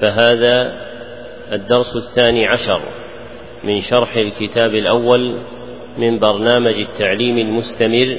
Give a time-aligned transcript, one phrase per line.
[0.00, 0.72] فهذا
[1.52, 2.80] الدرس الثاني عشر
[3.64, 5.38] من شرح الكتاب الأول
[5.98, 8.18] من برنامج التعليم المستمر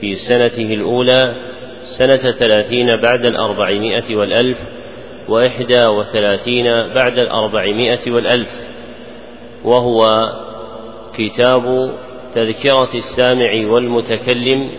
[0.00, 1.34] في سنته الأولى
[1.82, 4.58] سنة ثلاثين بعد الأربعمائة والألف
[5.28, 8.50] وإحدى وثلاثين بعد الأربعمائة والألف
[9.64, 10.28] وهو
[11.14, 11.94] كتاب
[12.34, 14.70] تذكرة السامع والمتكلم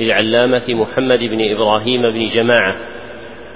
[0.00, 2.95] للعلامة محمد بن إبراهيم بن جماعة.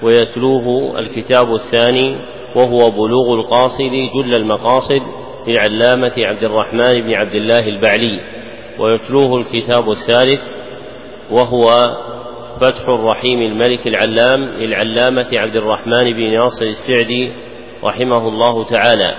[0.03, 2.15] ويتلوه الكتاب الثاني
[2.55, 5.01] وهو بلوغ القاصد جل المقاصد
[5.47, 8.19] للعلامة عبد الرحمن بن عبد الله البعلي
[8.79, 10.41] ويتلوه الكتاب الثالث
[11.31, 11.67] وهو
[12.61, 17.31] فتح الرحيم الملك العلام للعلامة عبد الرحمن بن ناصر السعدي
[17.83, 19.15] رحمه الله تعالى.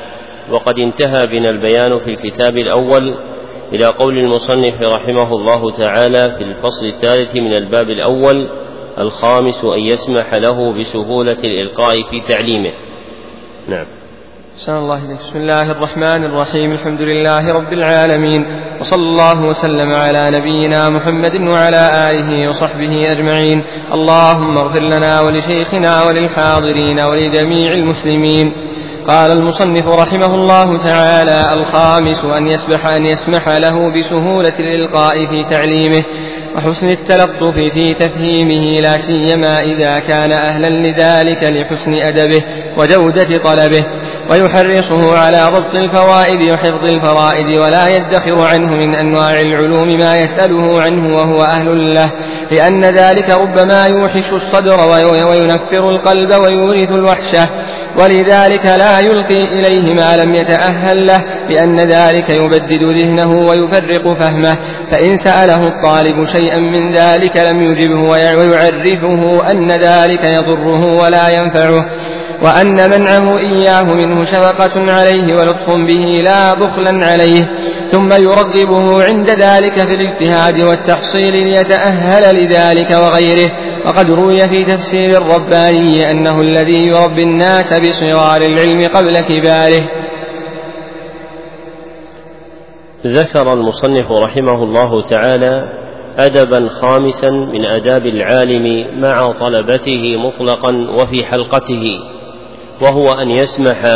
[0.50, 3.14] وقد انتهى بنا البيان في الكتاب الأول
[3.72, 8.48] إلى قول المصنف رحمه الله تعالى في الفصل الثالث من الباب الأول
[8.98, 12.72] الخامس أن يسمح له بسهولة الإلقاء في تعليمه.
[13.68, 13.86] نعم.
[14.56, 16.72] أحسن الله بسم الله الرحمن الرحيم.
[16.72, 18.46] الحمد لله رب العالمين.
[18.80, 23.62] وصلى الله وسلم على نبينا محمد وعلى آله وصحبه أجمعين.
[23.92, 28.52] اللهم اغفر لنا ولشيخنا وللحاضرين ولجميع المسلمين.
[29.08, 36.04] قال المصنف رحمه الله تعالى الخامس أن يسبح أن يسمح له بسهولة الإلقاء في تعليمه.
[36.56, 42.42] وحسن التلطف في تفهيمه لا سيما إذا كان أهلا لذلك لحسن أدبه
[42.76, 43.84] وجودة طلبه.
[44.30, 51.16] ويحرصه على ضبط الفوائد وحفظ الفرائد ولا يدخر عنه من أنواع العلوم ما يسأله عنه
[51.16, 52.10] وهو أهل له.
[52.50, 54.80] لأن ذلك ربما يوحش الصدر
[55.30, 57.48] وينفر القلب ويورث الوحشة.
[57.98, 64.56] ولذلك لا يلقي إليه ما لم يتأهل له لأن ذلك يبدد ذهنه ويفرق فهمه.
[64.90, 71.86] فإن سأله الطالب شيئا من ذلك لم يجبه ويعرفه أن ذلك يضره ولا ينفعه.
[72.42, 77.50] وأن منعه إياه منه شفقة عليه ولطف به لا بخلا عليه
[77.90, 83.52] ثم يرغبه عند ذلك في الاجتهاد والتحصيل ليتأهل لذلك وغيره.
[83.86, 89.82] وقد روي في تفسير الرباني أنه الذي يربي الناس بصغار العلم قبل كباره.
[93.06, 95.68] ذكر المصنف رحمه الله تعالى
[96.18, 100.72] أدبا خامسا من آداب العالم مع طلبته مطلقا
[101.02, 101.84] وفي حلقته.
[102.80, 103.86] وهو أن يسمح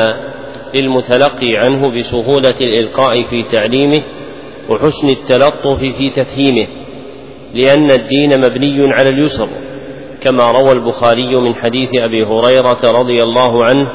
[0.75, 4.03] للمتلقي عنه بسهولة الإلقاء في تعليمه
[4.70, 6.66] وحسن التلطف في تفهيمه
[7.54, 9.48] لأن الدين مبني على اليسر
[10.20, 13.87] كما روى البخاري من حديث أبي هريرة رضي الله عنه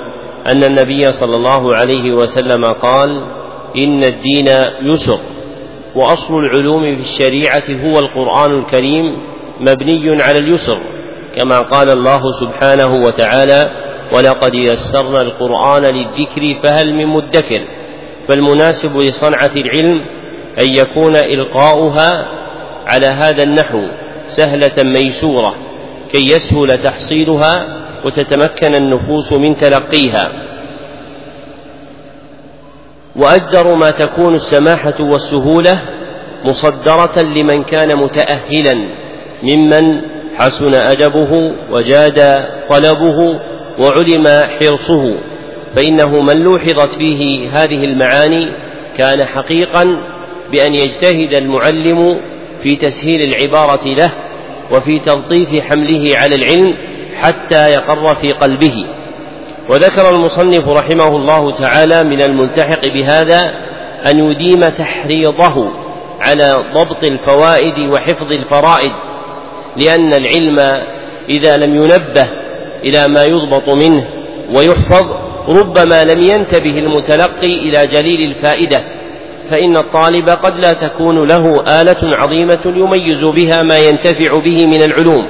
[0.48, 3.10] أن النبي صلى الله عليه وسلم قال
[3.78, 4.48] إن الدين
[4.84, 5.20] يسر
[5.96, 9.04] وأصل العلوم في الشريعة هو القرآن الكريم
[9.60, 10.78] مبني على اليسر
[11.36, 13.81] كما قال الله سبحانه وتعالى
[14.14, 17.68] ولقد يسرنا القرآن للذكر فهل من مدكر
[18.28, 20.06] فالمناسب لصنعة العلم
[20.60, 22.26] أن يكون إلقاؤها
[22.88, 23.82] على هذا النحو
[24.26, 25.56] سهلة ميسورة
[26.12, 27.56] كي يسهل تحصيلها
[28.06, 30.32] وتتمكن النفوس من تلقيها.
[33.16, 35.82] وأجدر ما تكون السماحة والسهولة
[36.46, 38.76] مصدرة لمن كان متأهلا
[39.44, 40.02] ممن
[40.36, 43.40] حسن أدبه وجاد طلبه
[43.82, 45.16] وعلم حرصه
[45.76, 48.48] فإنه من لوحظت فيه هذه المعاني
[48.98, 49.98] كان حقيقا
[50.52, 52.22] بأن يجتهد المعلم
[52.64, 54.12] في تسهيل العبارة له
[54.72, 56.74] وفي تلطيف حمله على العلم
[57.22, 58.86] حتى يقر في قلبه.
[59.70, 63.54] وذكر المصنف رحمه الله تعالى من الملتحق بهذا
[64.12, 65.72] أن يديم تحريضه
[66.22, 68.92] على ضبط الفوائد وحفظ الفرائد
[69.78, 70.60] لأن العلم
[71.30, 72.41] إذا لم ينبه
[72.84, 74.08] إلى ما يضبط منه
[74.56, 75.04] ويحفظ
[75.50, 78.84] ربما لم ينتبه المتلقي إلى جليل الفائدة
[79.50, 85.28] فإن الطالب قد لا تكون له آلة عظيمة يميز بها ما ينتفع به من العلوم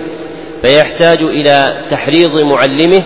[0.64, 3.04] فيحتاج إلى تحريض معلمه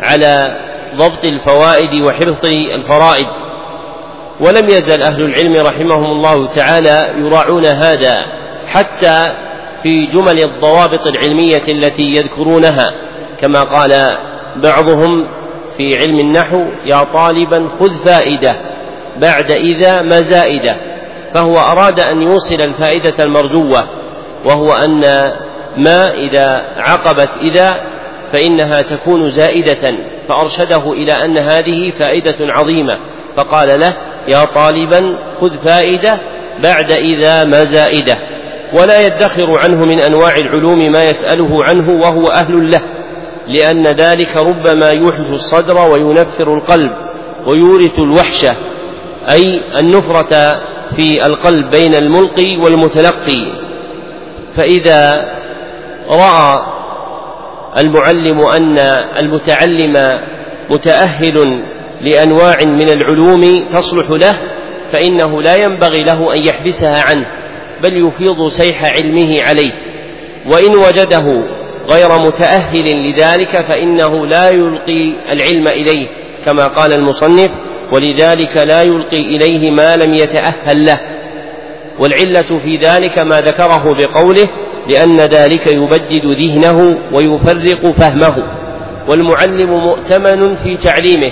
[0.00, 0.58] على
[0.96, 3.26] ضبط الفوائد وحفظ الفرائد
[4.40, 8.24] ولم يزل أهل العلم رحمهم الله تعالى يراعون هذا
[8.66, 9.26] حتى
[9.82, 13.07] في جمل الضوابط العلمية التي يذكرونها.
[13.40, 14.18] كما قال
[14.56, 15.28] بعضهم
[15.76, 18.56] في علم النحو يا طالبا خذ فائدة
[19.16, 20.76] بعد إذا ما زائدة.
[21.34, 23.88] فهو أراد أن يوصل الفائدة المرجوة
[24.44, 25.00] وهو أن
[25.76, 27.74] ما إذا عقبت إذا
[28.32, 29.94] فإنها تكون زائدة
[30.28, 32.98] فأرشده إلى أن هذه فائدة عظيمة.
[33.36, 33.94] فقال له
[34.28, 35.00] يا طالبا
[35.40, 36.20] خذ فائدة
[36.62, 38.16] بعد إذا ما زائدة.
[38.74, 42.97] ولا يدخر عنه من أنواع العلوم ما يسأله عنه وهو أهل له.
[43.48, 46.92] لأن ذلك ربما يوحش الصدر وينفر القلب
[47.46, 48.56] ويورث الوحشة
[49.30, 50.60] أي النفرة
[50.96, 53.68] في القلب بين الملقي والمتلقي.
[54.56, 55.16] فإذا
[56.10, 56.58] رأى
[57.78, 58.78] المعلم أن
[59.18, 60.18] المتعلم
[60.70, 61.62] متأهل
[62.00, 63.40] لأنواع من العلوم
[63.72, 64.38] تصلح له
[64.92, 67.26] فإنه لا ينبغي له أن يحبسها عنه
[67.82, 69.72] بل يفيض سيح علمه عليه.
[70.46, 71.57] وإن وجده
[71.90, 76.06] غير متأهل لذلك فإنه لا يلقي العلم إليه
[76.44, 77.50] كما قال المصنف
[77.92, 81.00] ولذلك لا يلقي إليه ما لم يتأهل له.
[81.98, 84.48] والعلة في ذلك ما ذكره بقوله
[84.88, 88.58] لأن ذلك يبدد ذهنه ويفرق فهمه.
[89.08, 91.30] والمعلم مؤتمن في تعليمه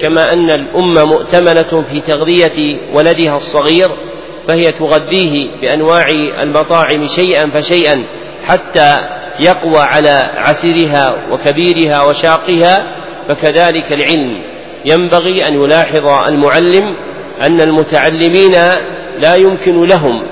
[0.00, 3.88] كما أن الأم مؤتمنة في تغذية ولدها الصغير
[4.48, 6.06] فهي تغذيه بأنواع
[6.42, 8.04] المطاعم شيئا فشيئا
[8.46, 12.96] حتى يقوى على عسرها وكبيرها وشاقها
[13.28, 14.42] فكذلك العلم.
[14.84, 16.96] ينبغي أن يلاحظ المعلم
[17.40, 18.52] أن المتعلمين
[19.18, 20.22] لا يمكن لهم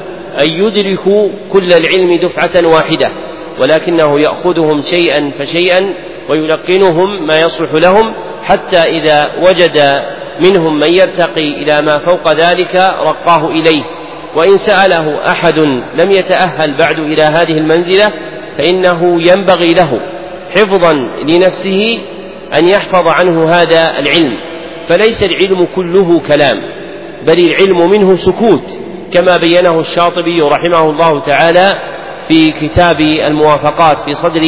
[0.41, 3.13] أن يدركوا كل العلم دفعة واحدة
[3.61, 5.95] ولكنه يأخذهم شيئا فشيئا
[6.31, 9.99] ويلقنهم ما يصلح لهم حتى إذا وجد
[10.41, 13.85] منهم من يرتقي إلى ما فوق ذلك رقاه إليه.
[14.37, 15.59] وإن سأله أحد
[15.95, 18.13] لم يتأهل بعد إلى هذه المنزلة
[18.59, 20.01] فإنه ينبغي له
[20.51, 20.93] حفظا
[21.29, 21.99] لنفسه
[22.59, 24.33] أن يحفظ عنه هذا العلم.
[24.89, 26.57] فليس العلم كله كلام
[27.27, 28.81] بل العلم منه سكوت
[29.15, 31.75] كما بينه الشاطبي رحمه الله تعالى
[32.29, 34.43] في كتاب الموافقات في صدر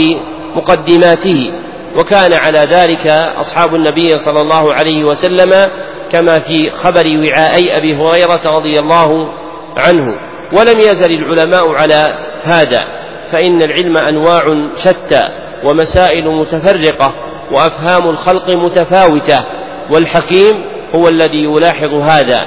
[0.57, 1.53] مقدماته.
[1.97, 5.71] وكان على ذلك أصحاب النبي صلى الله عليه وسلم
[6.11, 9.29] كما في خبر وعاءي أبي هريرة رضي الله
[9.77, 10.07] عنه.
[10.53, 12.15] ولم يزل العلماء على
[12.45, 13.00] هذا.
[13.33, 15.23] فإن العلم أنواع شتى
[15.65, 17.15] ومسائل متفرقة
[17.53, 19.45] وأفهام الخلق متفاوتة
[19.91, 22.41] والحكيم هو الذي يلاحظ هذا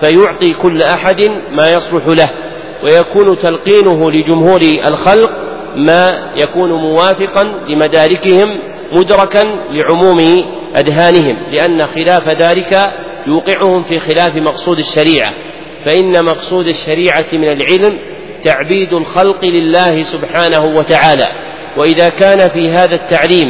[0.00, 2.28] فيعطي كل أحد ما يصلح له
[2.84, 5.30] ويكون تلقينه لجمهور الخلق
[5.76, 8.58] ما يكون موافقا لمداركهم
[8.92, 10.18] مدركا لعموم
[10.76, 12.92] أذهانهم لأن خلاف ذلك
[13.26, 15.32] يوقعهم في خلاف مقصود الشريعة
[15.84, 17.98] فإن مقصود الشريعة من العلم
[18.44, 21.26] تعبيد الخلق لله سبحانه وتعالى.
[21.76, 23.48] وإذا كان في هذا التعليم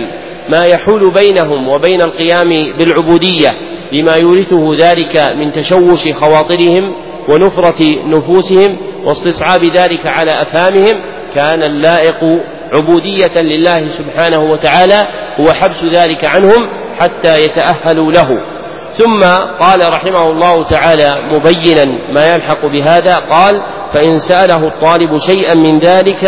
[0.48, 2.48] ما يحول بينهم وبين القيام
[2.78, 3.48] بالعبودية
[3.92, 6.94] لما يورثه ذلك من تشوش خواطرهم
[7.28, 11.02] ونفرة نفوسهم واستصعاب ذلك على أفهامهم
[11.34, 12.40] كان اللائق
[12.74, 15.06] عبودية لله سبحانه وتعالى
[15.40, 16.68] هو حبس ذلك عنهم
[16.98, 18.57] حتى يتأهلوا له.
[18.98, 19.24] ثم
[19.58, 23.62] قال رحمه الله تعالى مبينا ما يلحق بهذا قال
[23.94, 26.24] فإن سأله الطالب شيئا من ذلك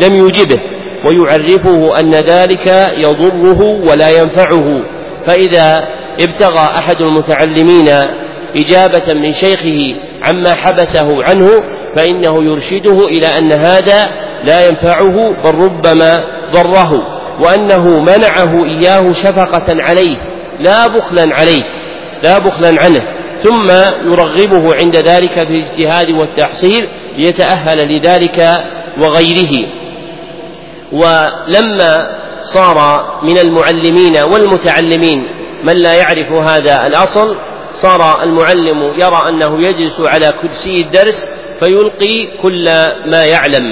[0.00, 0.56] لم يجبه
[1.06, 2.66] ويعرفه أن ذلك
[2.98, 4.82] يضره ولا ينفعه.
[5.26, 5.74] فإذا
[6.20, 7.88] ابتغى أحد المتعلمين
[8.56, 11.50] إجابة من شيخه عما حبسه عنه
[11.96, 14.06] فإنه يرشده إلى أن هذا
[14.44, 16.14] لا ينفعه بل ربما
[16.52, 16.92] ضره
[17.40, 20.16] وأنه منعه إياه شفقة عليه
[20.60, 21.62] لا بخلا عليه.
[22.26, 23.00] لا بخلا عنه
[23.38, 23.70] ثم
[24.12, 28.58] يرغبه عند ذلك في الاجتهاد والتحصيل ليتأهل لذلك
[29.02, 29.52] وغيره.
[30.92, 35.26] ولما صار من المعلمين والمتعلمين
[35.64, 37.36] من لا يعرف هذا الأصل
[37.72, 41.30] صار المعلم يرى أنه يجلس على كرسي الدرس
[41.60, 42.64] فيلقي كل
[43.06, 43.64] ما يعلم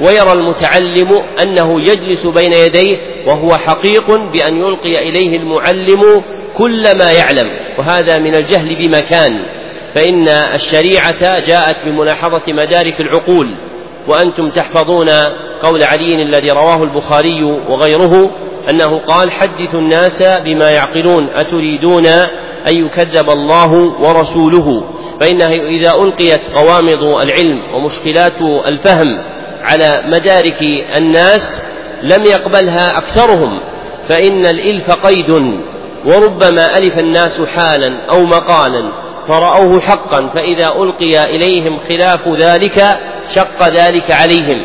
[0.00, 6.22] ويرى المتعلم أنه يجلس بين يديه وهو حقيق بأن يلقي إليه المعلم
[6.56, 7.65] كل ما يعلم.
[7.78, 9.46] وهذا من الجهل بمكان
[9.94, 13.56] فإن الشريعة جاءت بملاحظة مدارك العقول
[14.08, 15.08] وأنتم تحفظون
[15.62, 18.30] قول علي الذي رواه البخاري وغيره
[18.70, 22.06] أنه قال حدثوا الناس بما يعقلون أتريدون
[22.66, 24.84] أن يكذب الله ورسوله؟
[25.20, 28.34] فإنه إذا ألقيت غوامض العلم ومشكلات
[28.66, 29.22] الفهم
[29.62, 30.62] على مدارك
[30.96, 31.66] الناس
[32.02, 33.60] لم يقبلها أكثرهم
[34.08, 35.30] فإن الإلف قيد.
[36.06, 38.92] وربما ألف الناس حالا أو مقالا
[39.28, 42.98] فرأوه حقا فإذا ألقي إليهم خلاف ذلك
[43.34, 44.62] شق ذلك عليهم.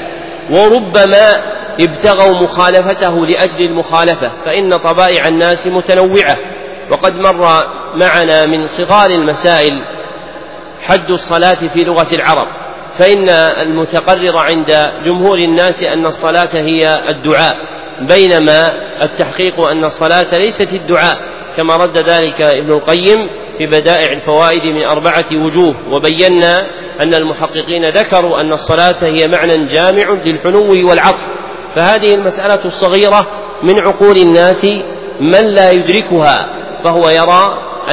[0.51, 1.31] وربما
[1.79, 6.38] ابتغوا مخالفته لأجل المخالفة فإن طبائع الناس متنوعة.
[6.91, 7.62] وقد مر
[7.95, 9.81] معنا من صغار المسائل
[10.81, 12.48] حد الصلاة في لغة العرب
[12.98, 17.55] فإن المتقرر عند جمهور الناس أن الصلاة هي الدعاء
[18.01, 18.63] بينما
[19.03, 21.17] التحقيق أن الصلاة ليست الدعاء.
[21.58, 26.60] كما رد ذلك ابن القيم في بدائع الفوائد من أربعة وجوه وبينا
[27.01, 31.27] أن المحققين ذكروا أن الصلاة هي معنى جامع للحنو والعطف.
[31.75, 33.27] فهذه المسألة الصغيرة
[33.63, 34.65] من عقول الناس
[35.20, 36.50] من لا يدركها
[36.84, 37.43] فهو يرى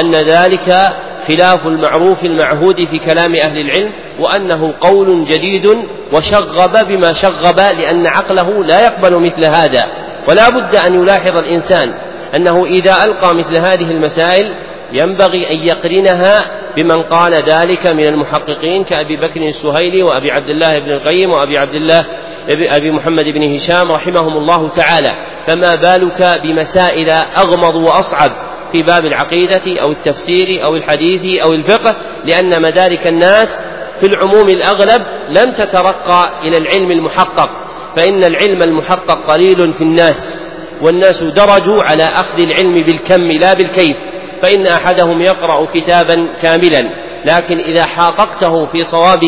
[0.01, 0.93] أن ذلك
[1.29, 5.67] خلاف المعروف المعهود في كلام أهل العلم وأنه قول جديد
[6.13, 9.87] وشغب بما شغب لأن عقله لا يقبل مثل هذا.
[10.29, 11.95] ولا بد أن يلاحظ الإنسان
[12.37, 14.55] أنه إذا ألقى مثل هذه المسائل
[14.93, 16.45] ينبغي أن يقرنها
[16.77, 21.75] بمن قال ذلك من المحققين كأبي بكر السهيلي وأبي عبد الله بن القيم وأبي عبد
[21.75, 22.05] الله
[22.51, 25.13] أبي محمد بن هشام رحمهم الله تعالى.
[25.47, 28.31] فما بالك بمسائل أغمض وأصعب
[28.73, 33.69] في باب العقيدة أو التفسير أو الحديث أو الفقه؟ لأن مدارك الناس
[34.01, 37.49] في العموم الأغلب لم تترقى إلى العلم المحقق.
[37.97, 40.48] فإن العلم المحقق قليل في الناس.
[40.83, 43.97] والناس درجوا على أخذ العلم بالكم لا بالكيف
[44.43, 46.83] فإن أحدهم يقرأ كتابا كاملا
[47.25, 49.21] لكن إذا حاققته في صواب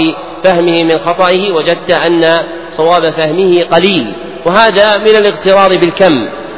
[0.45, 4.15] فهمه من خطئه وجدت أن صواب فهمه قليل
[4.47, 6.15] وهذا من الاغترار بالكم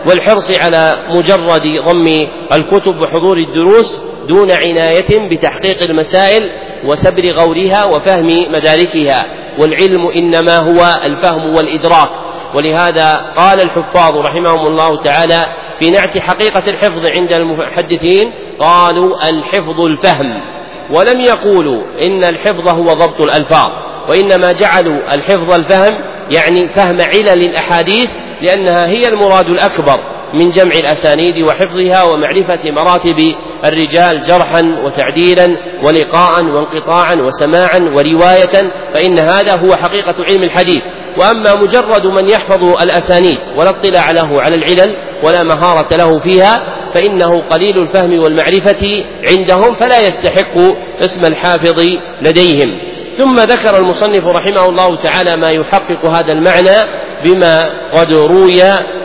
[0.07, 6.51] والحرص على مجرد ضم الكتب وحضور الدروس دون عناية بتحقيق المسائل
[6.85, 9.25] وسبر غورها وفهم مداركها
[9.59, 12.11] والعلم إنما هو الفهم والإدراك.
[12.55, 15.47] ولهذا قال الحفاظ رحمهم الله تعالى
[15.79, 20.43] في نعت حقيقة الحفظ عند المحدثين قالوا الحفظ الفهم
[20.91, 23.71] ولم يقولوا إن الحفظ هو ضبط الألفاظ
[24.09, 25.95] وإنما جعلوا الحفظ الفهم
[26.31, 28.09] يعني فهم علل الأحاديث
[28.43, 29.97] لأنها هي المراد الأكبر
[30.35, 39.57] من جمع الأسانيد وحفظها ومعرفة مراتب الرجال جرحا وتعديلا ولقاء وانقطاعا وسماعا ورواية فإن هذا
[39.57, 40.83] هو حقيقة علم الحديث
[41.17, 46.63] وأما مجرد من يحفظ الأسانيد ولا اطلاع له على العلل ولا مهارة له فيها
[46.95, 50.59] فإنه قليل الفهم والمعرفة عندهم فلا يستحق
[51.01, 51.81] اسم الحافظ
[52.23, 52.79] لديهم.
[53.17, 56.77] ثم ذكر المصنف رحمه الله تعالى ما يحقق هذا المعنى
[57.25, 58.63] بما قد روي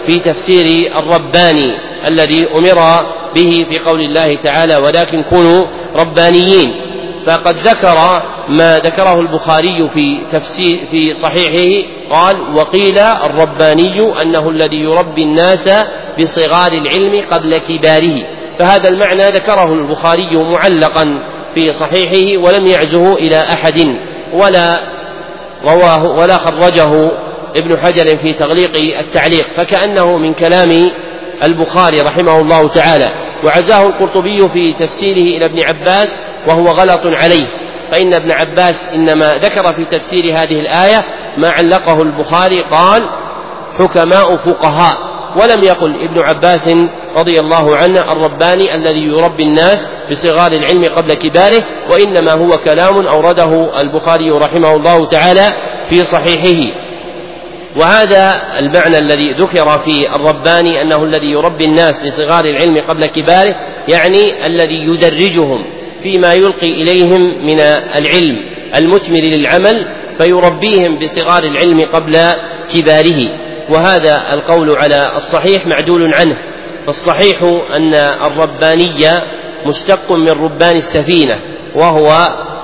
[0.08, 1.72] في تفسير الرباني
[2.08, 6.87] الذي أمر به في قول الله تعالى ولكن كونوا ربانيين
[7.28, 15.24] فقد ذكر ما ذكره البخاري في تفسير في صحيحه قال وقيل الرباني أنه الذي يربي
[15.24, 15.70] الناس
[16.20, 18.16] بصغار العلم قبل كباره.
[18.60, 21.20] فهذا المعنى ذكره البخاري معلقا
[21.56, 23.98] في صحيحه ولم يعزه إلى أحد
[24.34, 24.80] ولا
[25.64, 27.12] رواه ولا خرجه
[27.56, 29.48] ابن حجر في تغليق التعليق.
[29.56, 30.70] فكأنه من كلام
[31.44, 33.10] البخاري رحمه الله تعالى.
[33.44, 37.48] وعزاه القرطبي في تفسيره إلى ابن عباس وهو غلط عليه.
[37.92, 41.06] فإن ابن عباس إنما ذكر في تفسير هذه الآية
[41.38, 43.10] ما علقه البخاري قال
[43.80, 44.98] حكماء فقهاء
[45.36, 46.70] ولم يقل ابن عباس
[47.16, 53.82] رضي الله عنه الرباني الذي يربي الناس بصغار العلم قبل كباره وإنما هو كلام أورده
[53.82, 55.54] البخاري رحمه الله تعالى
[55.90, 56.78] في صحيحه.
[57.76, 63.56] وهذا المعنى الذي ذكر في الرباني أنه الذي يربي الناس لصغار العلم قبل كباره
[63.88, 65.77] يعني الذي يدرجهم.
[66.04, 67.60] فيما يلقي إليهم من
[67.96, 68.38] العلم
[68.76, 69.86] المثمر للعمل
[70.18, 72.18] فيربيهم بصغار العلم قبل
[72.74, 73.48] كباره.
[73.70, 76.38] وهذا القول على الصحيح معدول عنه.
[76.86, 77.44] فالصحيح
[77.78, 79.12] أن الرباني
[79.66, 81.40] مشتق من ربان السفينة
[81.76, 82.10] وهو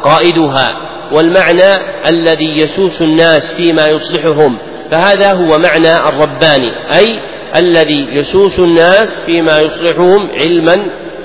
[0.04, 0.68] قائدها.
[1.12, 1.74] والمعنى
[2.08, 4.58] الذي يسوس الناس فيما يصلحهم.
[4.92, 7.20] فهذا هو معنى الرباني أي
[7.56, 10.75] الذي يسوس الناس فيما يصلحهم علما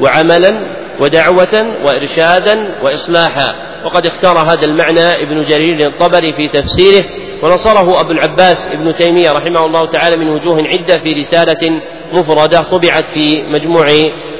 [0.00, 0.67] وعملا
[1.00, 3.54] ودعوة وإرشادا وإصلاحا.
[3.84, 7.04] وقد اختار هذا المعنى ابن جرير الطبري في تفسيره
[7.42, 11.80] ونصره أبو العباس ابن تيمية رحمه الله تعالى من وجوه عدة في رسالة
[12.12, 13.86] مفردة طبعت في مجموع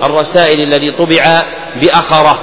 [0.04, 1.42] الرسائل الذي طبع
[1.80, 2.38] بأخرة.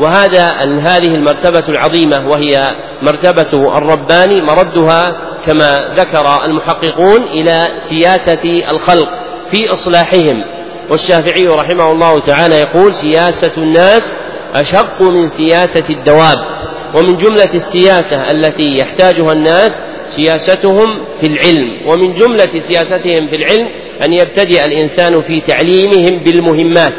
[0.00, 0.46] وهذا
[0.80, 2.68] هذه المرتبة العظيمة وهي
[3.02, 9.08] مرتبة الرباني مردها كما ذكر المحققون إلى سياسة الخلق
[9.50, 10.44] في إصلاحهم.
[10.90, 14.18] والشافعي رحمه الله تعالى يقول سياسة الناس
[14.54, 16.36] أشق من سياسة الدواب
[16.94, 23.66] ومن جملة السياسة التي يحتاجها الناس سياستهم في العلم ومن جملة سياستهم في العلم
[24.04, 26.92] أن يبتدئ الإنسان في تعليمهم بالمهمات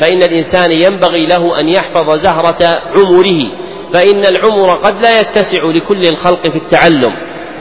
[0.00, 3.40] فإن الإنسان ينبغي له أن يحفظ زهرة عمره
[3.92, 7.12] فإن العمر قد لا يتسع لكل الخلق في التعلم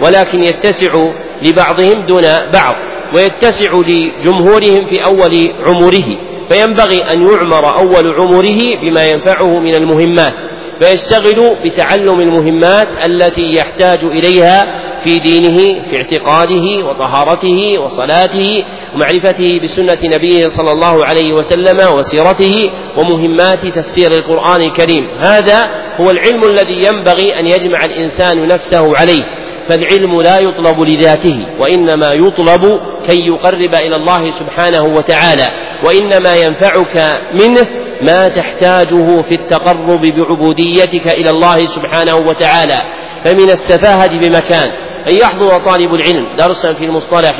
[0.01, 0.93] ولكن يتسع
[1.41, 2.75] لبعضهم دون بعض.
[3.15, 6.17] ويتسع لجمهورهم في أول عمره
[6.49, 10.33] فينبغي أن يعمر أول عمره بما ينفعه من المهمات
[10.81, 18.63] فيشتغل بتعلم المهمات التي يحتاج إليها في دينه في اعتقاده وطهارته وصلاته
[18.95, 25.07] ومعرفته بسنة نبيه صلى الله عليه وسلم وسيرته ومهمات تفسير القرآن الكريم.
[25.23, 25.69] هذا
[26.01, 29.23] هو العلم الذي ينبغي أن يجمع الإنسان نفسه عليه.
[29.67, 35.47] فالعلم لا يطلب لذاته وإنما يطلب كي يقرب إلى الله سبحانه وتعالى
[35.83, 37.67] وإنما ينفعك منه
[38.01, 42.81] ما تحتاجه في التقرب بعبوديتك إلى الله سبحانه وتعالى.
[43.23, 44.71] فمن السفاهة بمكان
[45.09, 47.39] أن يحضر طالب العلم درسا في المصطلح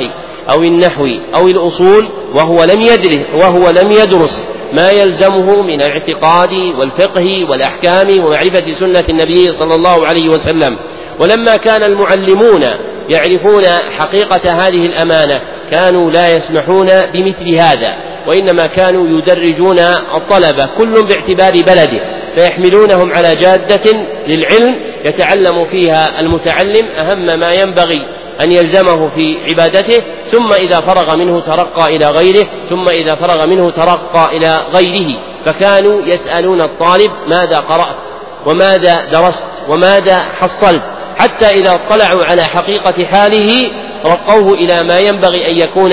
[0.50, 1.06] أو النحو
[1.36, 8.72] أو الأصول وهو لم يدرس وهو لم يدرس ما يلزمه من الاعتقاد والفقه والأحكام ومعرفة
[8.72, 10.78] سنة النبي صلى الله عليه وسلم.
[11.20, 12.64] ولما كان المعلمون
[13.08, 13.64] يعرفون
[13.98, 17.94] حقيقة هذه الأمانة كانوا لا يسمحون بمثل هذا
[18.26, 19.78] وإنما كانوا يدرجون
[20.14, 23.92] الطلبة كل باعتبار بلده فيحملونهم على جادة
[24.26, 28.00] للعلم يتعلم فيها المتعلم أهم ما ينبغي
[28.40, 33.70] أن يلزمه في عبادته ثم إذا فرغ منه ترقى إلى غيره ثم إذا فرغ منه
[33.70, 37.96] ترقى إلى غيره فكانوا يسألون الطالب ماذا قرأت
[38.46, 40.82] وماذا درست وماذا حصلت
[41.18, 43.70] حتى إذا اطلعوا على حقيقة حاله
[44.04, 45.92] رقوه إلى ما ينبغي أن يكون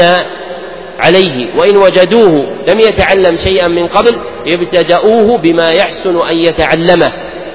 [1.00, 1.56] عليه.
[1.58, 4.16] وإن وجدوه لم يتعلم شيئا من قبل
[4.48, 7.12] ابتدأوه بما يحسن أن يتعلمه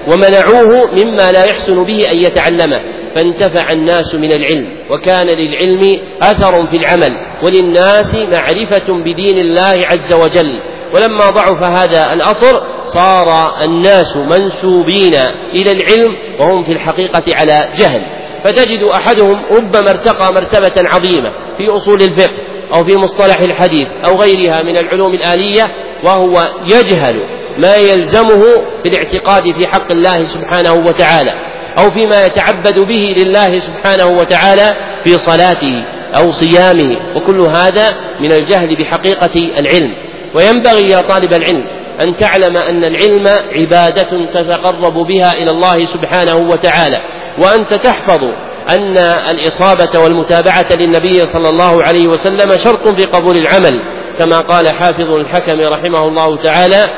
[0.09, 2.81] ومنعوه مما لا يحسن به أن يتعلمه.
[3.15, 10.61] فانتفع الناس من العلم وكان للعلم أثر في العمل وللناس معرفة بدين الله عز وجل.
[10.95, 15.15] ولما ضعف هذا الأصل صار الناس منسوبين
[15.55, 18.03] إلى العلم وهم في الحقيقة على جهل.
[18.45, 24.63] فتجد أحدهم ربما ارتقى مرتبة عظيمة في أصول الفقه أو في مصطلح الحديث أو غيرها
[24.63, 25.71] من العلوم الآلية
[26.05, 27.23] وهو يجهل
[27.59, 28.45] ما يلزمه
[28.85, 31.33] بالاعتقاد في حق الله سبحانه وتعالى
[31.79, 35.85] أو فيما يتعبد به لله سبحانه وتعالى في صلاته
[36.17, 36.97] أو صيامه.
[37.17, 39.95] وكل هذا من الجهل بحقيقة العلم.
[40.35, 41.65] وينبغي يا طالب العلم
[42.03, 47.01] أن تعلم أن العلم عبادة تتقرب بها إلى الله سبحانه وتعالى
[47.39, 48.25] وأنت تحفظ
[48.69, 48.97] أن
[49.31, 53.83] الإصابة والمتابعة للنبي صلى الله عليه وسلم شرط في قبول العمل
[54.19, 56.89] كما قال حافظ الحكم رحمه الله تعالى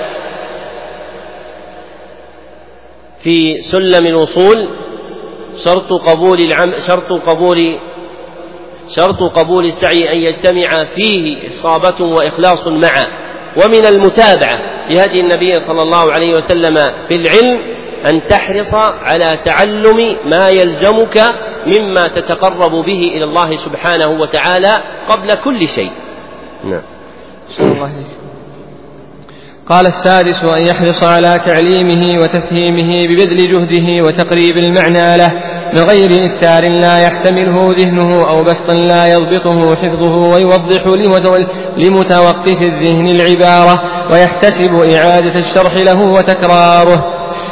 [3.23, 4.69] في سلم الوصول
[5.57, 7.79] شرط قبول العم شرط قبول
[8.89, 13.22] شرط قبول السعي أن يجتمع فيه إصابة وإخلاص معا
[13.57, 14.59] ومن المتابعة
[14.91, 16.75] لهدي النبي صلى الله عليه وسلم
[17.09, 17.59] في العلم
[18.07, 21.23] أن تحرص على تعلم ما يلزمك
[21.67, 25.93] مما تتقرب به إلى الله سبحانه وتعالى قبل كل شيء.
[26.65, 26.83] نعم.
[27.61, 27.93] الله.
[29.67, 35.33] قال السادس أن يحرص على تعليمه وتفهيمه ببذل جهده وتقريب المعنى له.
[35.73, 40.87] من غير إثار لا يحتمله ذهنه أو بسط لا يضبطه حفظه ويوضح
[41.77, 47.07] لمتوقف الذهن العبارة ويحتسب إعادة الشرح له وتكراره.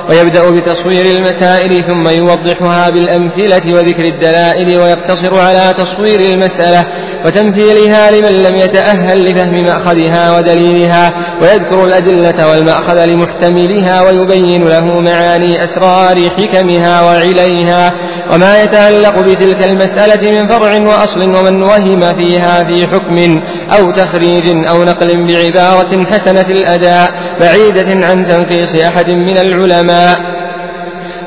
[0.09, 6.87] ويبدأ بتصوير المسائل ثم يوضحها بالأمثلة وذكر الدلائل ويقتصر على تصوير المسألة.
[7.25, 16.31] وتمثيلها لمن لم يتأهل لفهم مأخذها ودليلها ويذكر الأدلة والمأخذ لمحتملها ويبين له معاني أسرار
[16.31, 17.93] حكمها وعليها.
[18.33, 23.43] وما يتعلق بتلك المسألة من فرع وأصل ومن وهم فيها في حكم
[23.79, 27.09] أو تخريج أو نقل بعبارة حسنة الأداء
[27.41, 30.40] بعيدة عن تنقيص أحد من العلماء.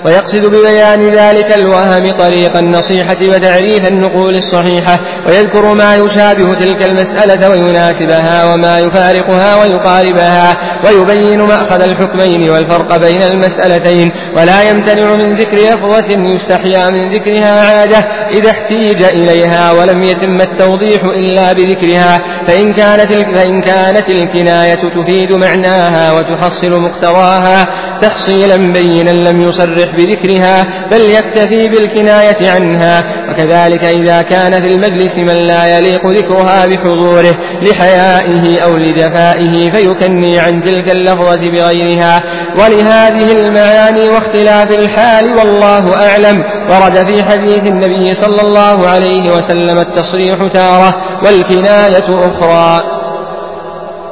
[0.05, 8.53] ويقصد ببيان ذلك الوهم طريق النصيحة وتعريف النقول الصحيحة ويذكر ما يشابه تلك المسألة ويناسبها
[8.53, 14.11] وما يفارقها ويقاربها ويبين مأخذ الحكمين والفرق بين المسألتين.
[14.37, 17.97] ولا يمتنع من ذكر لفظة يستحيا من ذكرها عادة
[18.31, 22.21] إذا احتيج إليها ولم يتم التوضيح إلا بذكرها.
[22.47, 27.67] فإن كانت فإن كانت الكناية تفيد معناها وتحصل مقتضاها
[28.01, 33.03] تحصيلا بينا لم يصرح بذكرها بل يكتفي بالكناية عنها.
[33.29, 40.63] وكذلك إذا كان في المجلس من لا يليق ذكرها بحضوره لحيائه أو لجفائه فيكني عن
[40.63, 42.23] تلك اللفظة بغيرها.
[42.59, 46.43] ولهذه المعاني واختلاف الحال والله أعلم.
[46.69, 52.83] ورد في حديث النبي صلى الله عليه وسلم التصريح تارة والكناية أخرى.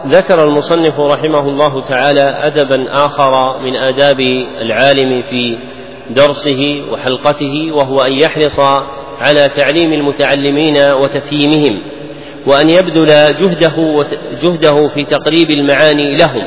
[0.07, 4.19] ذكر المصنف رحمه الله تعالى أدبا آخر من آداب
[4.61, 5.57] العالم في
[6.13, 6.59] درسه
[6.91, 8.59] وحلقته وهو أن يحرص
[9.19, 11.81] على تعليم المتعلمين وتفهيمهم
[12.47, 14.05] وأن يبذل جهده
[14.43, 16.43] جهده في تقريب المعاني لهم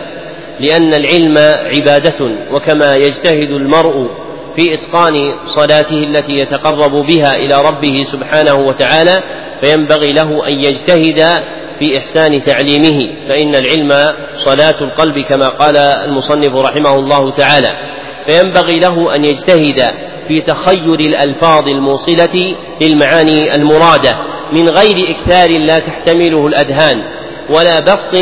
[0.61, 1.39] لأن العلم
[1.77, 4.11] عبادة وكما يجتهد المرء
[4.57, 5.13] في إتقان
[5.45, 9.23] صلاته التي يتقرب بها إلى ربه سبحانه وتعالى
[9.63, 11.45] فينبغي له أن يجتهد
[11.79, 17.94] في إحسان تعليمه فإن العلم صلاة القلب كما قال المصنف رحمه الله تعالى.
[18.27, 19.83] فينبغي له أن يجتهد
[20.29, 24.17] في تخير الألفاظ الموصلة للمعاني المرادة
[24.53, 27.03] من غير إكثار لا تحتمله الأذهان
[27.51, 28.15] ولا بسط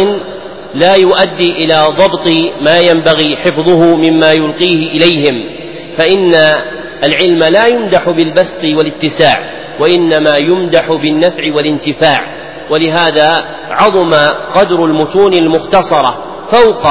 [0.74, 2.28] لا يؤدي إلى ضبط
[2.62, 5.44] ما ينبغي حفظه مما يلقيه إليهم
[5.96, 6.34] فإن
[7.04, 9.36] العلم لا يمدح بالبسط والاتساع
[9.80, 12.18] وإنما يمدح بالنفع والانتفاع
[12.70, 13.38] ولهذا
[13.70, 14.14] عظم
[14.54, 16.86] قدر المتون المختصرة فوق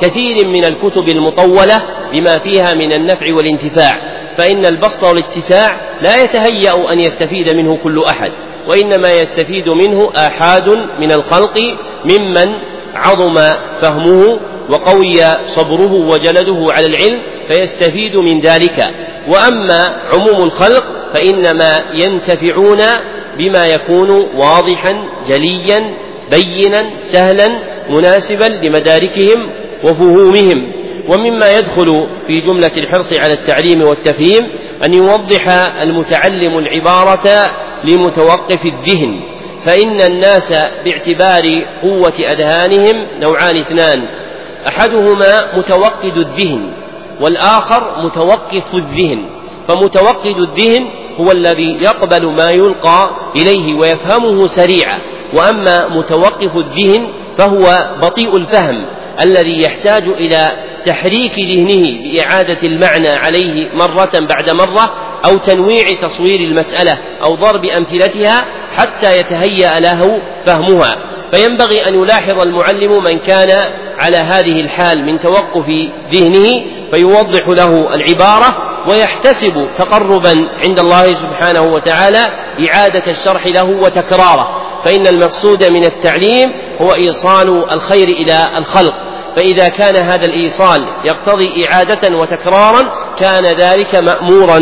[0.00, 1.82] كثير من الكتب المطولة
[2.12, 8.30] بما فيها من النفع والانتفاع فإن البسط والاتساع لا يتهيأ أن يستفيد منه كل أحد
[8.68, 10.68] وإنما يستفيد منه آحاد
[11.00, 11.58] من الخلق
[12.04, 12.54] ممن
[12.94, 13.34] عظم
[13.80, 18.84] فهمه وقوي صبره وجلده على العلم فيستفيد من ذلك.
[19.28, 22.78] وأما عموم الخلق فإنما ينتفعون
[23.38, 25.96] بما يكون واضحا جليا
[26.30, 27.48] بينا سهلا
[27.90, 29.52] مناسبا لمداركهم
[29.84, 30.72] وفهومهم
[31.08, 34.52] ومما يدخل في جملة الحرص على التعليم والتفهيم
[34.84, 35.48] أن يوضح
[35.82, 37.46] المتعلم العبارة
[37.84, 39.20] لمتوقف الذهن
[39.66, 40.52] فإن الناس
[40.84, 41.42] باعتبار
[41.82, 44.08] قوة أذهانهم نوعان اثنان
[44.68, 46.72] أحدهما متوقد الذهن
[47.20, 49.24] والآخر متوقف الذهن
[49.68, 50.86] فمتوقد الذهن
[51.20, 55.00] هو الذي يقبل ما يلقى إليه ويفهمه سريعا
[55.34, 58.86] وأما متوقف الذهن فهو بطيء الفهم
[59.20, 60.52] الذي يحتاج إلى
[60.86, 68.44] تحريك ذهنه بإعادة المعنى عليه مرة بعد مرة أو تنويع تصوير المسألة أو ضرب أمثلتها
[68.76, 70.90] حتى يتهيأ له فهمها.
[71.32, 75.68] فينبغي أن يلاحظ المعلم من كان على هذه الحال من توقف
[76.10, 78.56] ذهنه فيوضح له العبارة
[78.88, 82.26] ويحتسب تقربا عند الله سبحانه وتعالى
[82.68, 84.65] إعادة الشرح له وتكراره.
[84.86, 88.94] فإن المقصود من التعليم هو إيصال الخير إلى الخلق.
[89.36, 94.58] فإذا كان هذا الإيصال يقتضي إعادة وتكرارا كان ذلك مأمورا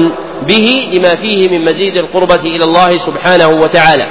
[0.48, 4.04] به لما فيه من مزيد القربة إلى الله سبحانه وتعالى.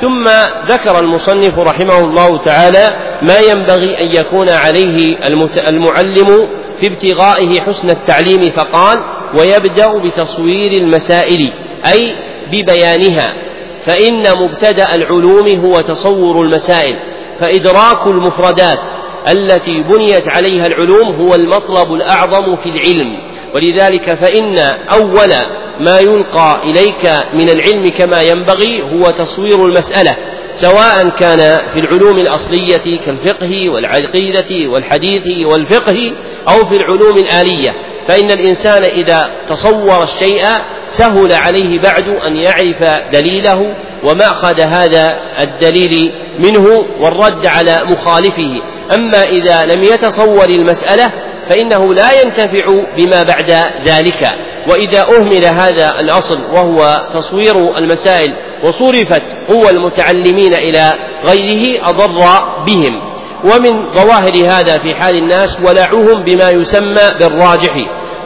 [0.00, 0.22] ثم
[0.68, 2.88] ذكر المصنف رحمه الله تعالى
[3.22, 5.16] ما ينبغي أن يكون عليه
[5.68, 6.48] المعلم
[6.80, 9.02] في ابتغائه حسن التعليم فقال
[9.34, 11.52] ويبدأ بتصوير المسائل
[11.92, 12.14] أي
[12.52, 13.49] ببيانها.
[13.86, 16.96] فإن مبتدأ العلوم هو تصور المسائل
[17.40, 18.80] فإدراك المفردات
[19.28, 23.18] التي بنيت عليها العلوم هو المطلب الأعظم في العلم.
[23.54, 24.58] ولذلك فإن
[24.92, 25.34] أول
[25.80, 30.16] ما يلقى إليك من العلم كما ينبغي هو تصوير المسألة
[30.52, 31.38] سواء كان
[31.74, 36.12] في العلوم الأصلية كالفقه والعقيدة والحديث والفقه
[36.48, 37.74] أو في العلوم الآلية
[38.08, 40.44] فإن الإنسان إذا تصور الشيء
[40.86, 46.66] سهل عليه بعد أن يعرف دليله ومأخذ هذا الدليل منه
[47.00, 48.62] والرد على مخالفه.
[48.94, 51.10] أما إذا لم يتصور المسألة
[51.48, 52.64] فإنه لا ينتفع
[52.96, 53.50] بما بعد
[53.84, 54.28] ذلك.
[54.68, 60.94] وإذا أهمل هذا الأصل وهو تصوير المسائل وصرفت قوى المتعلمين إلى
[61.26, 62.24] غيره أضر
[62.66, 63.10] بهم.
[63.44, 67.72] ومن ظواهر هذا في حال الناس ولعهم بما يسمى بالراجح.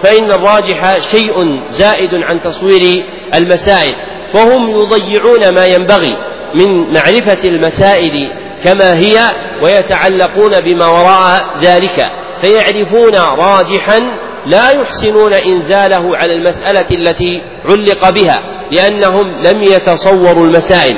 [0.05, 3.95] فإن الراجح شيء زائد عن تصوير المسائل.
[4.35, 6.17] وهم يضيعون ما ينبغي
[6.55, 8.33] من معرفة المسائل
[8.65, 9.19] كما هي
[9.63, 12.11] ويتعلقون بما وراء ذلك.
[12.43, 20.97] فيعرفون راجحا لا يحسنون إنزاله على المسألة التي علق بها لأنهم لم يتصوروا المسائل.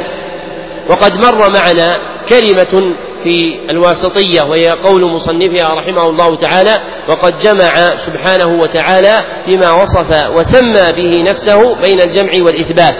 [0.89, 6.75] وقد مر معنا كلمة في الواسطية وهي قول مصنفها رحمه الله تعالى
[7.09, 12.95] وقد جمع سبحانه وتعالى فيما وصف وسمى به نفسه بين الجمع والإثبات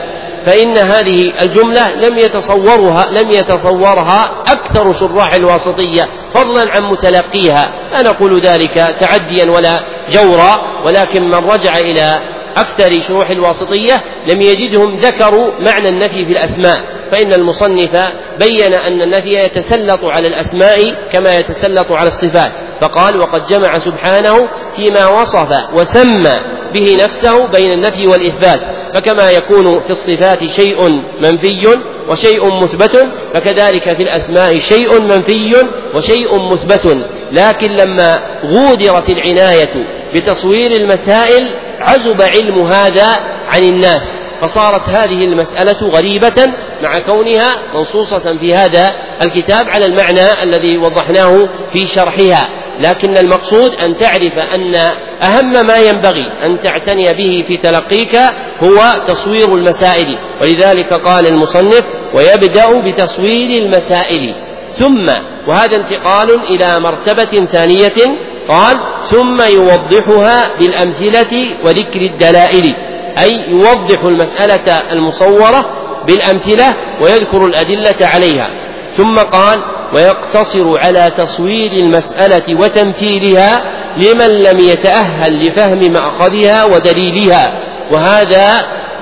[0.47, 7.71] فإن هذه الجملة لم يتصورها لم يتصورها أكثر شراح الواسطية فضلا عن متلقيها.
[7.93, 9.81] لا نقول ذلك تعديا ولا
[10.11, 12.21] جورا ولكن من رجع إلى
[12.57, 16.97] أكثر شروح الواسطية لم يجدهم ذكروا معنى النفي في الأسماء.
[17.11, 22.53] فإن المصنف بين أن النفي يتسلط على الأسماء كما يتسلط على الصفات.
[22.81, 24.37] فقال وقد جمع سبحانه
[24.77, 26.41] فيما وصف وسمى
[26.75, 28.61] به نفسه بين النفي والإثبات
[28.95, 35.57] فكما يكون في الصفات شيء منفي وشيء مثبت فكذلك في الأسماء شيء منفي
[35.95, 36.93] وشيء مثبت.
[37.33, 41.49] لكن لما غودرت العناية بتصوير المسائل
[41.81, 43.07] عزب علم هذا
[43.49, 46.47] عن الناس فصارت هذه المسألة غريبة
[46.83, 52.49] مع كونها منصوصة في هذا الكتاب على المعنى الذي وضحناه في شرحها.
[52.81, 54.75] لكن المقصود أن تعرف أن
[55.23, 58.17] أهم ما ينبغي أن تعتني به في تلقيك
[58.63, 60.19] هو تصوير المسائل.
[60.43, 61.83] ولذلك قال المصنف
[62.15, 64.35] ويبدأ بتصوير المسائل.
[64.71, 65.11] ثم
[65.49, 72.75] وهذا انتقال إلى مرتبة ثانية قال ثم يوضحها بالأمثلة وذكر الدلائل.
[73.19, 75.65] أي يوضح المسألة المصورة
[76.07, 78.66] بالأمثلة ويذكر الأدلة عليها.
[78.97, 79.59] ثم قال
[79.95, 83.63] ويقتصر على تصوير المسألة وتمثيلها
[83.97, 87.53] لمن لم يتأهل لفهم مأخذها ودليلها
[87.91, 88.53] وهذا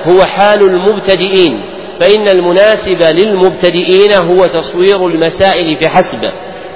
[0.05, 1.65] هو حال المبتدئين
[2.01, 6.21] فإن المناسب للمبتدئين هو تصوير المسائل فحسب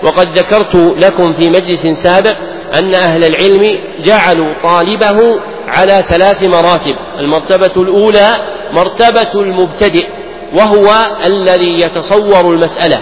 [0.02, 2.36] وقد ذكرت لكم في مجلس سابق
[2.78, 8.28] أن أهل العلم جعلوا طالبه على ثلاث مراتب المرتبة الأولى
[8.72, 10.17] مرتبة المبتدئ
[10.54, 10.90] وهو
[11.26, 12.96] الذي يتصور المسألة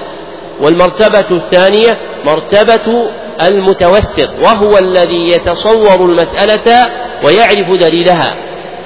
[0.60, 3.10] والمرتبة الثانية مرتبة
[3.42, 6.86] المتوسط وهو الذي يتصور المسألة
[7.24, 8.34] ويعرف دليلها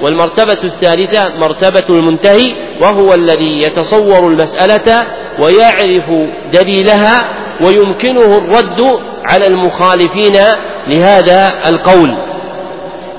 [0.01, 5.07] والمرتبة الثالثة مرتبة المنتهي وهو الذي يتصور المسألة
[5.43, 7.23] ويعرف دليلها
[7.61, 10.37] ويمكنه الرد على المخالفين
[10.87, 12.09] لهذا القول.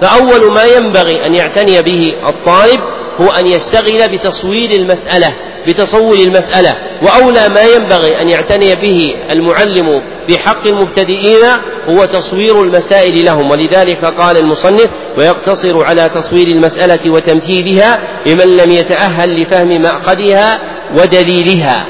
[0.01, 2.81] فأول ما ينبغي أن يعتني به الطالب
[3.21, 5.29] هو أن يشتغل بتصوير المسألة
[5.69, 6.77] بتصور المسألة.
[7.03, 11.45] وأولى ما ينبغي أن يعتني به المعلم في حق المبتدئين
[11.89, 13.51] هو تصوير المسائل لهم.
[13.51, 20.59] ولذلك قال المصنف ويقتصر على تصوير المسألة وتمثيلها لمن لم يتأهل لفهم مأخذها
[20.97, 21.87] ودليلها.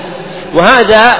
[0.54, 1.14] وهذا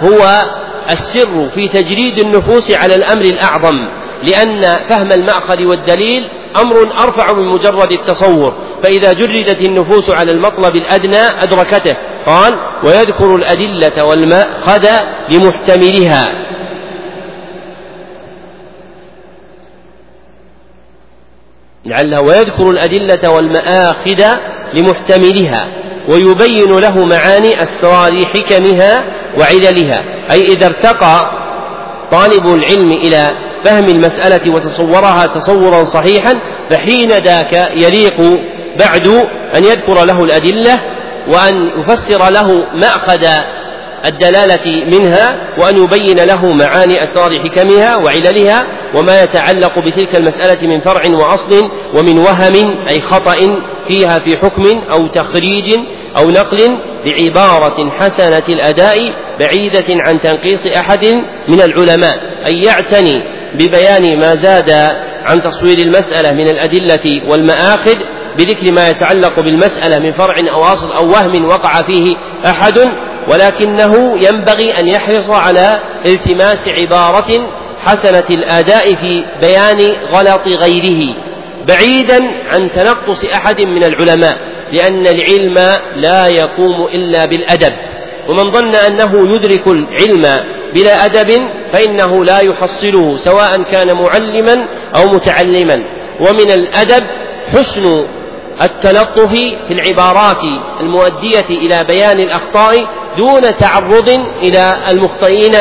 [0.00, 0.42] هو
[0.90, 3.74] السر في تجريد النفوس على الأمر الأعظم
[4.22, 6.28] لأن فهم المأخذ والدليل
[6.60, 8.54] أمر أرفع من مجرد التصور.
[8.82, 11.96] فإذا جردت النفوس على المطلب الأدنى أدركته.
[12.26, 12.52] قال
[12.84, 14.88] ويذكر الأدلة والمأخذ
[15.28, 16.32] لمحتملها.
[21.84, 24.24] لعله ويذكر الأدلة والمآخذ
[24.74, 25.82] لمحتملها.
[26.08, 29.04] ويبين له معاني أسرار حكمها
[29.38, 31.41] وعللها أي إذا ارتقى
[32.10, 33.30] طالب العلم إلى
[33.64, 36.38] فهم المسألة وتصورها تصورا صحيحا
[36.70, 38.20] فحين ذاك يليق
[38.78, 39.06] بعد
[39.56, 40.78] أن يذكر له الأدلة
[41.28, 43.26] وأن يفسر له مأخذ
[44.04, 51.02] الدلالة منها وأن يبين له معاني أسرار حكمها وعللها وما يتعلق بتلك المسألة من فرع
[51.06, 53.36] وأصل ومن وهم أي خطأ
[53.88, 55.74] فيها في حكم أو تخريج
[56.16, 58.98] أو نقل بعبارة حسنة الأداء
[59.40, 61.04] بعيدة عن تنقيص أحد
[61.48, 63.20] من العلماء أي يعتني
[63.54, 64.70] ببيان ما زاد
[65.26, 67.96] عن تصوير المسألة من الأدلة والمآخذ
[68.38, 72.78] بذكر ما يتعلق بالمسألة من فرع أو أصل أو وهم وقع فيه أحد
[73.28, 77.46] ولكنه ينبغي أن يحرص على التماس عبارة
[77.78, 81.14] حسنة الآداء في بيان غلط غيره
[81.68, 82.20] بعيدا
[82.52, 84.51] عن تنقص أحد من العلماء.
[84.72, 85.58] لأن العلم
[85.96, 87.72] لا يقوم إلا بالأدب.
[88.28, 90.40] ومن ظن أنه يدرك العلم
[90.74, 95.84] بلا أدب فإنه لا يحصله سواء كان معلما أو متعلما.
[96.20, 97.04] ومن الأدب
[97.52, 98.04] حسن
[98.62, 99.32] التلطف
[99.68, 100.42] في العبارات
[100.80, 104.08] المؤدية إلى بيان الأخطاء دون تعرض
[104.42, 105.52] إلى المخطئين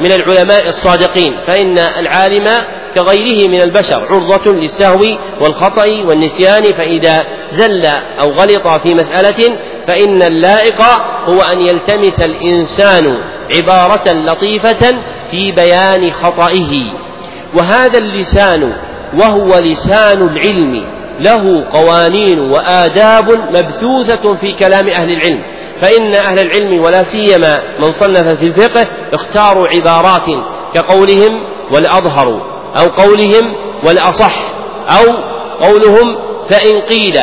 [0.00, 1.36] من العلماء الصادقين.
[1.48, 2.48] فإن العالم
[2.94, 5.04] كغيره من البشر عرضة للسهو
[5.40, 7.86] والخطأ والنسيان فإذا زل
[8.24, 10.82] أو غلط في مسألة فإن اللائق
[11.24, 13.02] هو أن يلتمس الإنسان
[13.56, 14.94] عبارة لطيفة
[15.30, 16.82] في بيان خطئه.
[17.54, 18.72] وهذا اللسان
[19.18, 20.84] وهو لسان العلم
[21.20, 25.42] له قوانين وآداب مبثوثة في كلام أهل العلم.
[25.80, 30.26] فإن أهل العلم ولا سيما من صنف في الفقه اختاروا عبارات
[30.74, 31.30] كقولهم
[31.70, 33.54] والأظهر أو قولهم
[33.86, 34.34] والأصح
[34.88, 35.12] أو
[35.66, 36.16] قولهم
[36.48, 37.20] فإن قيل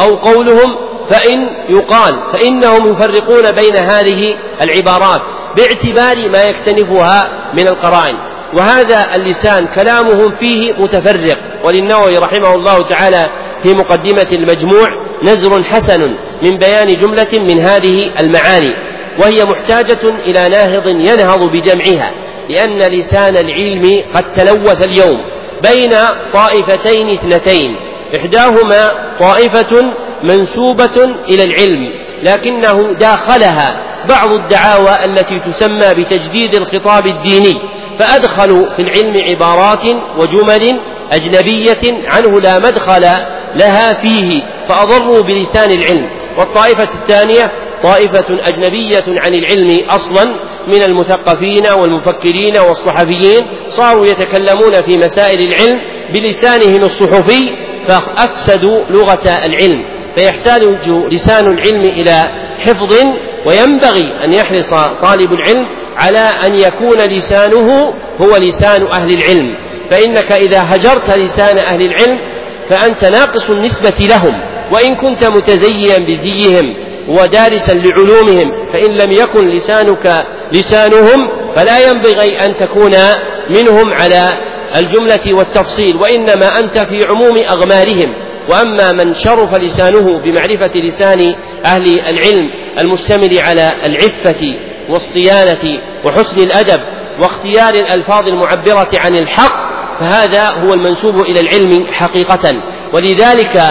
[0.00, 0.76] أو قولهم
[1.08, 5.20] فإن يقال فإنهم يفرقون بين هذه العبارات
[5.56, 8.16] باعتبار ما يكتنفها من القرائن.
[8.54, 11.38] وهذا اللسان كلامهم فيه متفرق.
[11.64, 13.30] وللنووي رحمه الله تعالى
[13.62, 14.88] في مقدمة المجموع
[15.24, 16.00] نزر حسن
[16.42, 18.74] من بيان جملة من هذه المعاني.
[19.18, 22.10] وهي محتاجة إلى ناهض ينهض بجمعها
[22.48, 25.20] لأن لسان العلم قد تلوث اليوم
[25.62, 25.94] بين
[26.32, 27.76] طائفتين اثنتين
[28.16, 31.80] إحداهما طائفة منسوبة إلى العلم
[32.22, 37.56] لكنه داخلها بعض الدعاوى التي تسمى بتجديد الخطاب الديني
[37.98, 39.84] فأدخلوا في العلم عبارات
[40.18, 40.80] وجمل
[41.12, 43.02] أجنبية عنه لا مدخل
[43.54, 46.10] لها فيه فأضروا بلسان العلم.
[46.38, 50.24] والطائفة الثانية طائفة أجنبية عن العلم أصلا
[50.68, 55.80] من المثقفين والمفكرين والصحفيين صاروا يتكلمون في مسائل العلم
[56.14, 57.50] بلسانهم الصحفي
[57.86, 59.84] فأفسدوا لغة العلم
[60.16, 62.94] فيحتاج لسان العلم إلى حفظ
[63.46, 64.70] وينبغي أن يحرص
[65.02, 69.56] طالب العلم على أن يكون لسانه هو لسان أهل العلم
[69.90, 72.18] فإنك إذا هجرت لسان أهل العلم
[72.68, 74.40] فأنت ناقص النسبة لهم
[74.72, 76.74] وإن كنت متزيا بزيهم
[77.08, 81.20] ودارسا لعلومهم فإن لم يكن لسانك لسانهم
[81.54, 82.94] فلا ينبغي أن تكون
[83.50, 84.28] منهم على
[84.76, 88.14] الجملة والتفصيل وإنما أنت في عموم أغمارهم.
[88.50, 96.80] وأما من شرف لسانه بمعرفة لسان أهل العلم المشتمل على العفة والصيانة وحسن الأدب
[97.20, 99.66] واختيار الألفاظ المعبرة عن الحق
[100.00, 102.52] فهذا هو المنسوب إلى العلم حقيقة.
[102.92, 103.62] ولذلك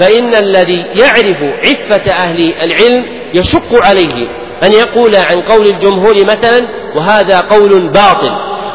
[0.00, 4.40] فإن الذي يعرف عفة أهل العلم يشق عليه.
[4.62, 8.30] أن يقول عن قول الجمهور مثلا وهذا قول باطل.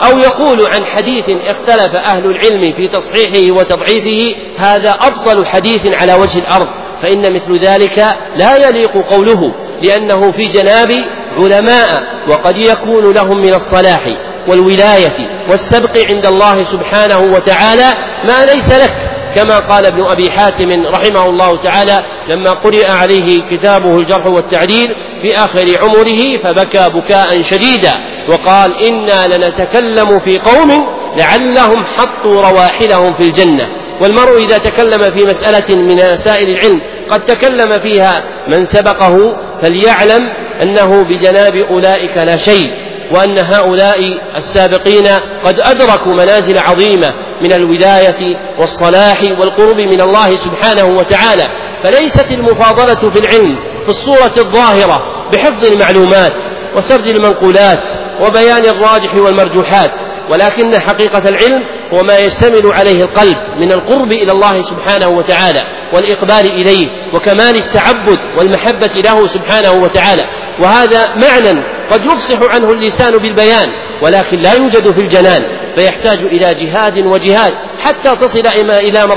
[0.05, 6.39] أو يقول عن حديث اختلف أهل العلم في تصحيحه وتضعيفه هذا أفضل حديث على وجه
[6.39, 6.67] الأرض.
[7.03, 10.91] فإن مثل ذلك لا يليق قوله لأنه في جناب
[11.37, 14.03] علماء وقد يكون لهم من الصلاح
[14.47, 17.93] والولاية والسبق عند الله سبحانه وتعالى
[18.27, 19.14] ما ليس لك.
[19.35, 25.37] كما قال ابن أبي حاتم رحمه الله تعالى لما قرئ عليه كتابه الجرح والتعديل في
[25.37, 27.93] آخر عمره فبكى بكاء شديدا
[28.29, 33.63] وقال إنا لنتكلم في قوم لعلهم حطوا رواحلهم في الجنة.
[34.01, 39.17] والمرء إذا تكلم في مسألة من مسائل العلم قد تكلم فيها من سبقه
[39.61, 40.21] فليعلم
[40.61, 42.84] أنه بجناب أولئك لا شيء.
[43.13, 43.99] وأن هؤلاء
[44.35, 45.07] السابقين
[45.43, 51.47] قد أدركوا منازل عظيمة من الولاية والصلاح والقرب من الله سبحانه وتعالى.
[51.83, 56.31] فليست المفاضلة في العلم في الصورة الظاهرة بحفظ المعلومات
[56.75, 57.83] وسرد المنقولات
[58.21, 59.91] وبيان الراجح والمرجوحات
[60.29, 61.63] ولكن حقيقة العلم
[61.93, 65.61] هو ما يشتمل عليه القلب من القرب إلى الله سبحانه وتعالى
[65.93, 70.23] والإقبال إليه وكمال التعبد والمحبة له سبحانه وتعالى.
[70.59, 73.65] وهذا معنى قد يفصح عنه اللسان بالبيان
[74.01, 75.41] ولكن لا يوجد في الجنان
[75.75, 79.07] فيحتاج إلى جهاد وجهاد حتى تصل إلى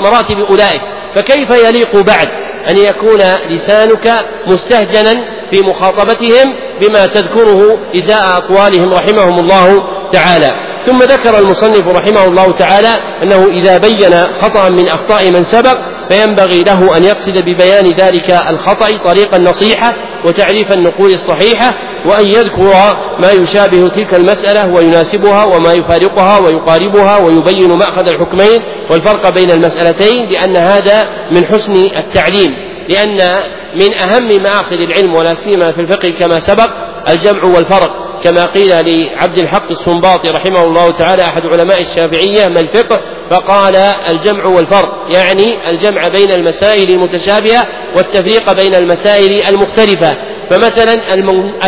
[0.00, 0.80] مراتب أولئك.
[1.14, 2.28] فكيف يليق بعد
[2.70, 10.52] أن يكون لسانك مستهجنا في مخاطبتهم بما تذكره إزاء أقوالهم رحمهم الله تعالى؟
[10.86, 12.88] ثم ذكر المصنف رحمه الله تعالى
[13.22, 15.78] أنه إذا بين خطأ من أخطاء من سبق
[16.10, 21.74] فينبغي له أن يقصد ببيان ذلك الخطأ طريق النصيحة وتعريف النقول الصحيحة
[22.06, 29.50] وأن يذكر ما يشابه تلك المسألة ويناسبها وما يفارقها ويقاربها ويبين مأخذ الحكمين والفرق بين
[29.50, 32.54] المسألتين لأن هذا من حسن التعليم
[32.88, 33.40] لأن
[33.76, 36.70] من أهم مآخذ العلم ولا سيما في الفقه كما سبق
[37.08, 43.00] الجمع والفرق كما قيل لعبد الحق السنباطي رحمه الله تعالى أحد علماء الشافعية ما الفقه؟
[43.30, 43.76] فقال
[44.10, 50.16] الجمع والفرق يعني الجمع بين المسائل المتشابهة والتفريق بين المسائل المختلفة.
[50.50, 51.14] فمثلا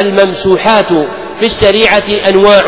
[0.00, 0.88] الممسوحات
[1.40, 2.62] في الشريعة أنواع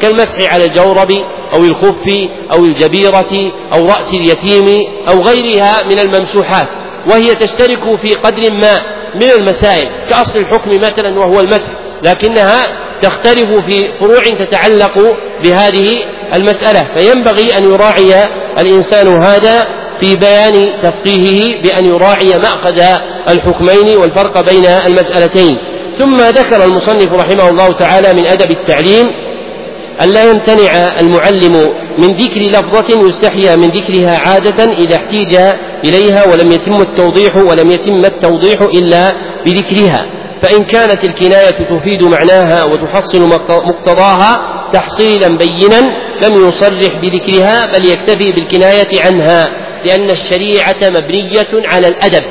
[0.00, 1.12] كالمسح على الجورب
[1.54, 2.04] أو الخف
[2.52, 6.68] أو الجبيرة أو رأس اليتيم أو غيرها من الممسوحات
[7.06, 8.80] وهي تشترك في قدر ما
[9.14, 15.98] من المسائل كأصل الحكم مثلا وهو المسح لكنها تختلف في فروع تتعلق بهذه
[16.34, 18.14] المسألة فينبغي أن يراعي
[18.58, 19.66] الإنسان هذا
[20.00, 22.80] في بيان تفقيهه بأن يراعي مأخذ
[23.28, 25.56] الحكمين والفرق بين المسألتين.
[25.98, 29.06] ثم ذكر المصنف رحمه الله تعالى من أدب التعليم
[30.02, 35.34] ألا يمتنع المعلم من ذكر لفظة يستحيا من ذكرها عادة إذا احتيج
[35.84, 39.12] إليها ولم يتم التوضيح ولم يتم التوضيح إلا
[39.46, 40.06] بذكرها.
[40.42, 44.40] فإن كانت الكناية تفيد معناها وتحصل مقتضاها
[44.72, 49.48] تحصيلا بينا لم يصرح بذكرها بل يكتفي بالكناية عنها
[49.84, 52.24] لأن الشريعة مبنية على الأدب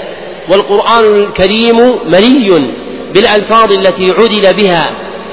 [0.50, 1.78] والقرآن الكريم
[2.12, 2.74] ملي
[3.14, 4.84] بالألفاظ التي عدل بها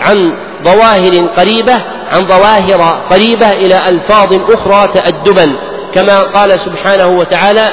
[0.00, 0.16] عن
[0.64, 1.74] ظواهر قريبة
[2.10, 5.52] عن ظواهر قريبة إلى ألفاظ أخرى تأدبا.
[5.94, 7.68] كما قال سبحانه وتعالى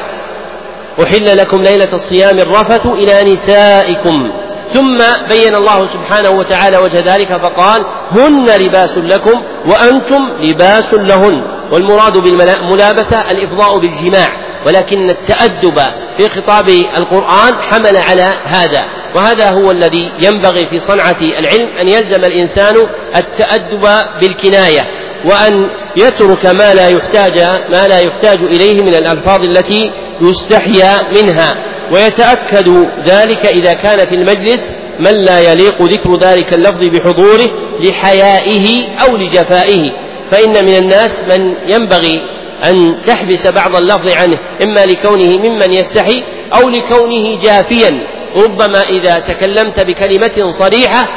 [1.04, 4.32] أحل لكم ليلة الصيام الرفث إلى نسائكم.
[4.74, 4.98] ثم
[5.30, 11.42] بين الله سبحانه وتعالى وجه ذلك فقال هن لباس لكم وأنتم لباس لهن.
[11.72, 14.28] والمراد بالملابسة الإفضاء بالجماع
[14.66, 15.80] ولكن التأدب
[16.18, 18.86] في خطاب القرآن حمل على هذا.
[19.16, 22.76] وهذا هو الذي ينبغي في صنعة العلم أن يلزم الإنسان
[23.16, 23.88] التأدب
[24.22, 24.82] بالكناية
[25.26, 25.68] وأن
[25.98, 27.40] يترك ما لا يحتاج
[27.72, 29.92] ما لا يحتاج إليه من الألفاظ التي
[30.22, 31.69] يستحيا منها.
[31.92, 39.18] ويتأكد ذلك إذا كان في المجلس من لا يليق ذكر ذلك اللفظ بحضوره لحيائه أو
[39.18, 39.92] لجفائه.
[40.32, 42.22] فإن من الناس من ينبغي
[42.64, 46.24] أن تحبس بعض اللفظ عنه إما لكونه ممن يستحي
[46.56, 48.08] أو لكونه جافيا.
[48.36, 51.08] ربما إذا تكلمت بكلمة صريحة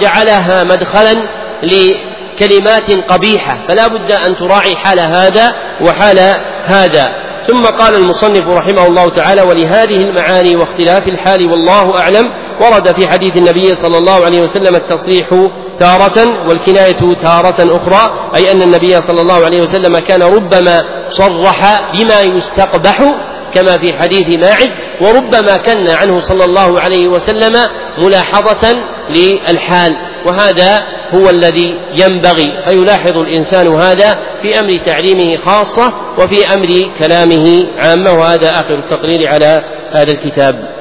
[0.00, 1.14] جعلها مدخلا
[1.62, 3.66] لكلمات قبيحة.
[3.68, 6.18] فلا بد أن تراعي حال هذا وحال
[6.64, 7.27] هذا.
[7.48, 13.36] ثم قال المصنف رحمه الله تعالى ولهذه المعاني واختلاف الحال والله أعلم ورد في حديث
[13.36, 15.28] النبي صلى الله عليه وسلم التصريح
[15.78, 22.20] تارة والكناية تارة أخرى أي أن النبي صلى الله عليه وسلم كان ربما صرح بما
[22.20, 23.02] يستقبح
[23.52, 27.66] كما في حديث ماعز وربما كن عنه صلى الله عليه وسلم
[27.98, 28.74] ملاحظة
[29.10, 37.66] للحال وهذا هو الذي ينبغي فيلاحظ الإنسان هذا في أمر تعليمه خاصة وفي أمر كلامه
[37.78, 40.77] عامة وهذا آخر التقرير على هذا الكتاب.